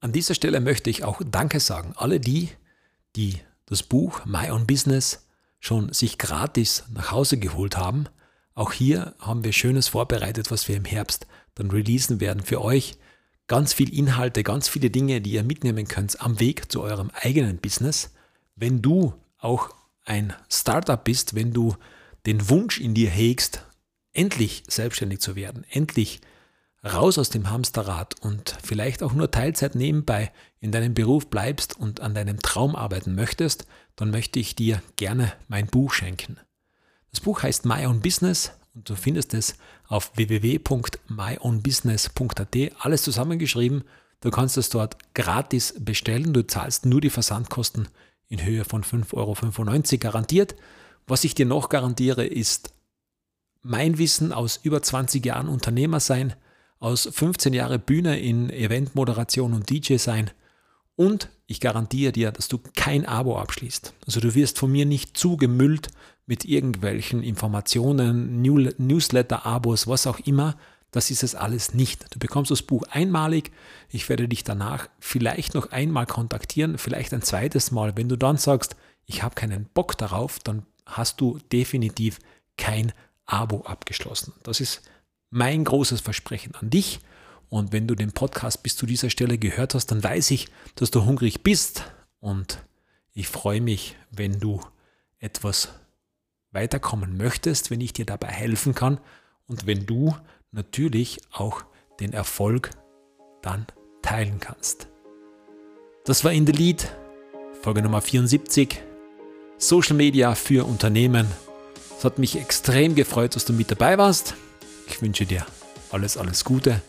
An 0.00 0.12
dieser 0.12 0.34
Stelle 0.34 0.60
möchte 0.60 0.90
ich 0.90 1.04
auch 1.04 1.22
Danke 1.24 1.60
sagen. 1.60 1.94
Alle 1.96 2.20
die, 2.20 2.50
die 3.16 3.40
das 3.66 3.82
Buch 3.82 4.24
My 4.24 4.50
Own 4.50 4.66
Business 4.66 5.26
schon 5.58 5.92
sich 5.92 6.18
gratis 6.18 6.84
nach 6.92 7.10
Hause 7.10 7.38
geholt 7.38 7.76
haben, 7.76 8.06
auch 8.54 8.72
hier 8.72 9.14
haben 9.18 9.44
wir 9.44 9.52
Schönes 9.52 9.88
vorbereitet, 9.88 10.50
was 10.50 10.66
wir 10.66 10.76
im 10.76 10.86
Herbst 10.86 11.26
dann 11.56 11.70
releasen 11.70 12.20
werden 12.20 12.42
für 12.42 12.62
euch. 12.62 12.96
Ganz 13.48 13.74
viel 13.74 13.92
Inhalte, 13.92 14.42
ganz 14.42 14.68
viele 14.68 14.90
Dinge, 14.90 15.20
die 15.20 15.32
ihr 15.32 15.44
mitnehmen 15.44 15.86
könnt 15.86 16.20
am 16.20 16.40
Weg 16.40 16.72
zu 16.72 16.80
eurem 16.80 17.10
eigenen 17.14 17.58
Business. 17.58 18.14
Wenn 18.54 18.80
du 18.80 19.12
auch 19.38 19.70
ein 20.06 20.32
Startup 20.48 21.02
bist, 21.02 21.34
wenn 21.34 21.52
du 21.52 21.76
den 22.24 22.48
Wunsch 22.48 22.80
in 22.80 22.94
dir 22.94 23.10
hegst, 23.10 23.62
endlich 24.12 24.62
selbstständig 24.68 25.20
zu 25.20 25.36
werden, 25.36 25.66
endlich 25.70 26.20
raus 26.84 27.18
aus 27.18 27.30
dem 27.30 27.50
Hamsterrad 27.50 28.14
und 28.20 28.56
vielleicht 28.62 29.02
auch 29.02 29.12
nur 29.12 29.30
Teilzeit 29.30 29.74
nebenbei 29.74 30.32
in 30.60 30.72
deinem 30.72 30.94
Beruf 30.94 31.28
bleibst 31.28 31.78
und 31.78 32.00
an 32.00 32.14
deinem 32.14 32.40
Traum 32.40 32.74
arbeiten 32.74 33.14
möchtest, 33.14 33.66
dann 33.96 34.10
möchte 34.10 34.38
ich 34.38 34.56
dir 34.56 34.80
gerne 34.96 35.34
mein 35.48 35.66
Buch 35.66 35.92
schenken. 35.92 36.38
Das 37.10 37.20
Buch 37.20 37.42
heißt 37.42 37.66
My 37.66 37.84
Own 37.86 38.00
Business 38.00 38.52
und 38.74 38.88
du 38.88 38.94
findest 38.94 39.34
es 39.34 39.56
auf 39.88 40.16
www.myownbusiness.at, 40.16 42.56
alles 42.78 43.02
zusammengeschrieben. 43.02 43.84
Du 44.20 44.30
kannst 44.30 44.56
es 44.56 44.70
dort 44.70 44.96
gratis 45.14 45.74
bestellen. 45.78 46.32
Du 46.32 46.46
zahlst 46.46 46.86
nur 46.86 47.00
die 47.00 47.10
Versandkosten 47.10 47.88
in 48.28 48.44
Höhe 48.44 48.64
von 48.64 48.82
5,95 48.82 49.14
Euro 49.14 49.98
garantiert. 50.00 50.56
Was 51.06 51.24
ich 51.24 51.34
dir 51.34 51.46
noch 51.46 51.68
garantiere, 51.68 52.26
ist 52.26 52.72
mein 53.62 53.98
Wissen 53.98 54.32
aus 54.32 54.60
über 54.62 54.82
20 54.82 55.24
Jahren 55.24 55.48
Unternehmer 55.48 56.00
sein, 56.00 56.34
aus 56.78 57.08
15 57.10 57.52
Jahren 57.52 57.80
Bühne 57.80 58.18
in 58.18 58.50
Eventmoderation 58.50 59.54
und 59.54 59.70
DJ 59.70 59.96
sein 59.96 60.30
und 60.96 61.28
ich 61.46 61.60
garantiere 61.60 62.12
dir, 62.12 62.32
dass 62.32 62.48
du 62.48 62.58
kein 62.74 63.06
Abo 63.06 63.38
abschließt. 63.38 63.92
Also 64.06 64.20
du 64.20 64.34
wirst 64.34 64.58
von 64.58 64.72
mir 64.72 64.86
nicht 64.86 65.16
zugemüllt 65.16 65.88
mit 66.26 66.44
irgendwelchen 66.44 67.22
Informationen, 67.22 68.42
New 68.42 68.58
Newsletter-Abos, 68.78 69.86
was 69.86 70.06
auch 70.06 70.18
immer. 70.20 70.56
Das 70.96 71.10
ist 71.10 71.22
es 71.22 71.34
alles 71.34 71.74
nicht. 71.74 72.06
Du 72.08 72.18
bekommst 72.18 72.50
das 72.50 72.62
Buch 72.62 72.82
einmalig. 72.84 73.52
Ich 73.90 74.08
werde 74.08 74.28
dich 74.28 74.44
danach 74.44 74.88
vielleicht 74.98 75.52
noch 75.52 75.70
einmal 75.70 76.06
kontaktieren, 76.06 76.78
vielleicht 76.78 77.12
ein 77.12 77.20
zweites 77.20 77.70
Mal. 77.70 77.98
Wenn 77.98 78.08
du 78.08 78.16
dann 78.16 78.38
sagst, 78.38 78.76
ich 79.04 79.22
habe 79.22 79.34
keinen 79.34 79.66
Bock 79.66 79.98
darauf, 79.98 80.38
dann 80.38 80.64
hast 80.86 81.20
du 81.20 81.38
definitiv 81.52 82.18
kein 82.56 82.94
Abo 83.26 83.60
abgeschlossen. 83.66 84.32
Das 84.42 84.58
ist 84.58 84.88
mein 85.28 85.64
großes 85.64 86.00
Versprechen 86.00 86.54
an 86.54 86.70
dich. 86.70 87.00
Und 87.50 87.74
wenn 87.74 87.86
du 87.86 87.94
den 87.94 88.12
Podcast 88.12 88.62
bis 88.62 88.74
zu 88.74 88.86
dieser 88.86 89.10
Stelle 89.10 89.36
gehört 89.36 89.74
hast, 89.74 89.88
dann 89.88 90.02
weiß 90.02 90.30
ich, 90.30 90.48
dass 90.76 90.90
du 90.90 91.04
hungrig 91.04 91.42
bist. 91.42 91.84
Und 92.20 92.64
ich 93.12 93.28
freue 93.28 93.60
mich, 93.60 93.96
wenn 94.10 94.40
du 94.40 94.62
etwas 95.18 95.74
weiterkommen 96.52 97.18
möchtest, 97.18 97.70
wenn 97.70 97.82
ich 97.82 97.92
dir 97.92 98.06
dabei 98.06 98.28
helfen 98.28 98.74
kann 98.74 98.98
und 99.46 99.66
wenn 99.66 99.84
du 99.84 100.16
natürlich 100.56 101.20
auch 101.30 101.62
den 102.00 102.12
Erfolg 102.12 102.70
dann 103.42 103.66
teilen 104.02 104.40
kannst. 104.40 104.88
Das 106.04 106.24
war 106.24 106.32
in 106.32 106.46
the 106.46 106.52
Lead, 106.52 106.88
Folge 107.62 107.82
Nummer 107.82 108.00
74, 108.00 108.82
Social 109.58 109.96
Media 109.96 110.34
für 110.34 110.66
Unternehmen. 110.66 111.26
Es 111.96 112.04
hat 112.04 112.18
mich 112.18 112.36
extrem 112.36 112.94
gefreut, 112.94 113.36
dass 113.36 113.44
du 113.44 113.52
mit 113.52 113.70
dabei 113.70 113.98
warst. 113.98 114.34
Ich 114.88 115.00
wünsche 115.00 115.26
dir 115.26 115.46
alles, 115.90 116.16
alles 116.16 116.44
Gute. 116.44 116.80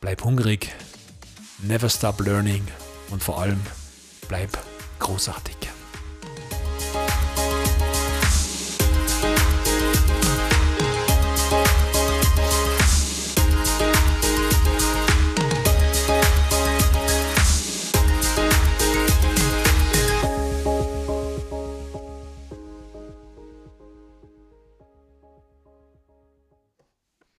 Bleib 0.00 0.22
hungrig, 0.24 0.72
never 1.62 1.88
stop 1.88 2.20
learning 2.20 2.66
und 3.10 3.22
vor 3.22 3.40
allem 3.40 3.60
bleib 4.28 4.50
großartig. 4.98 5.63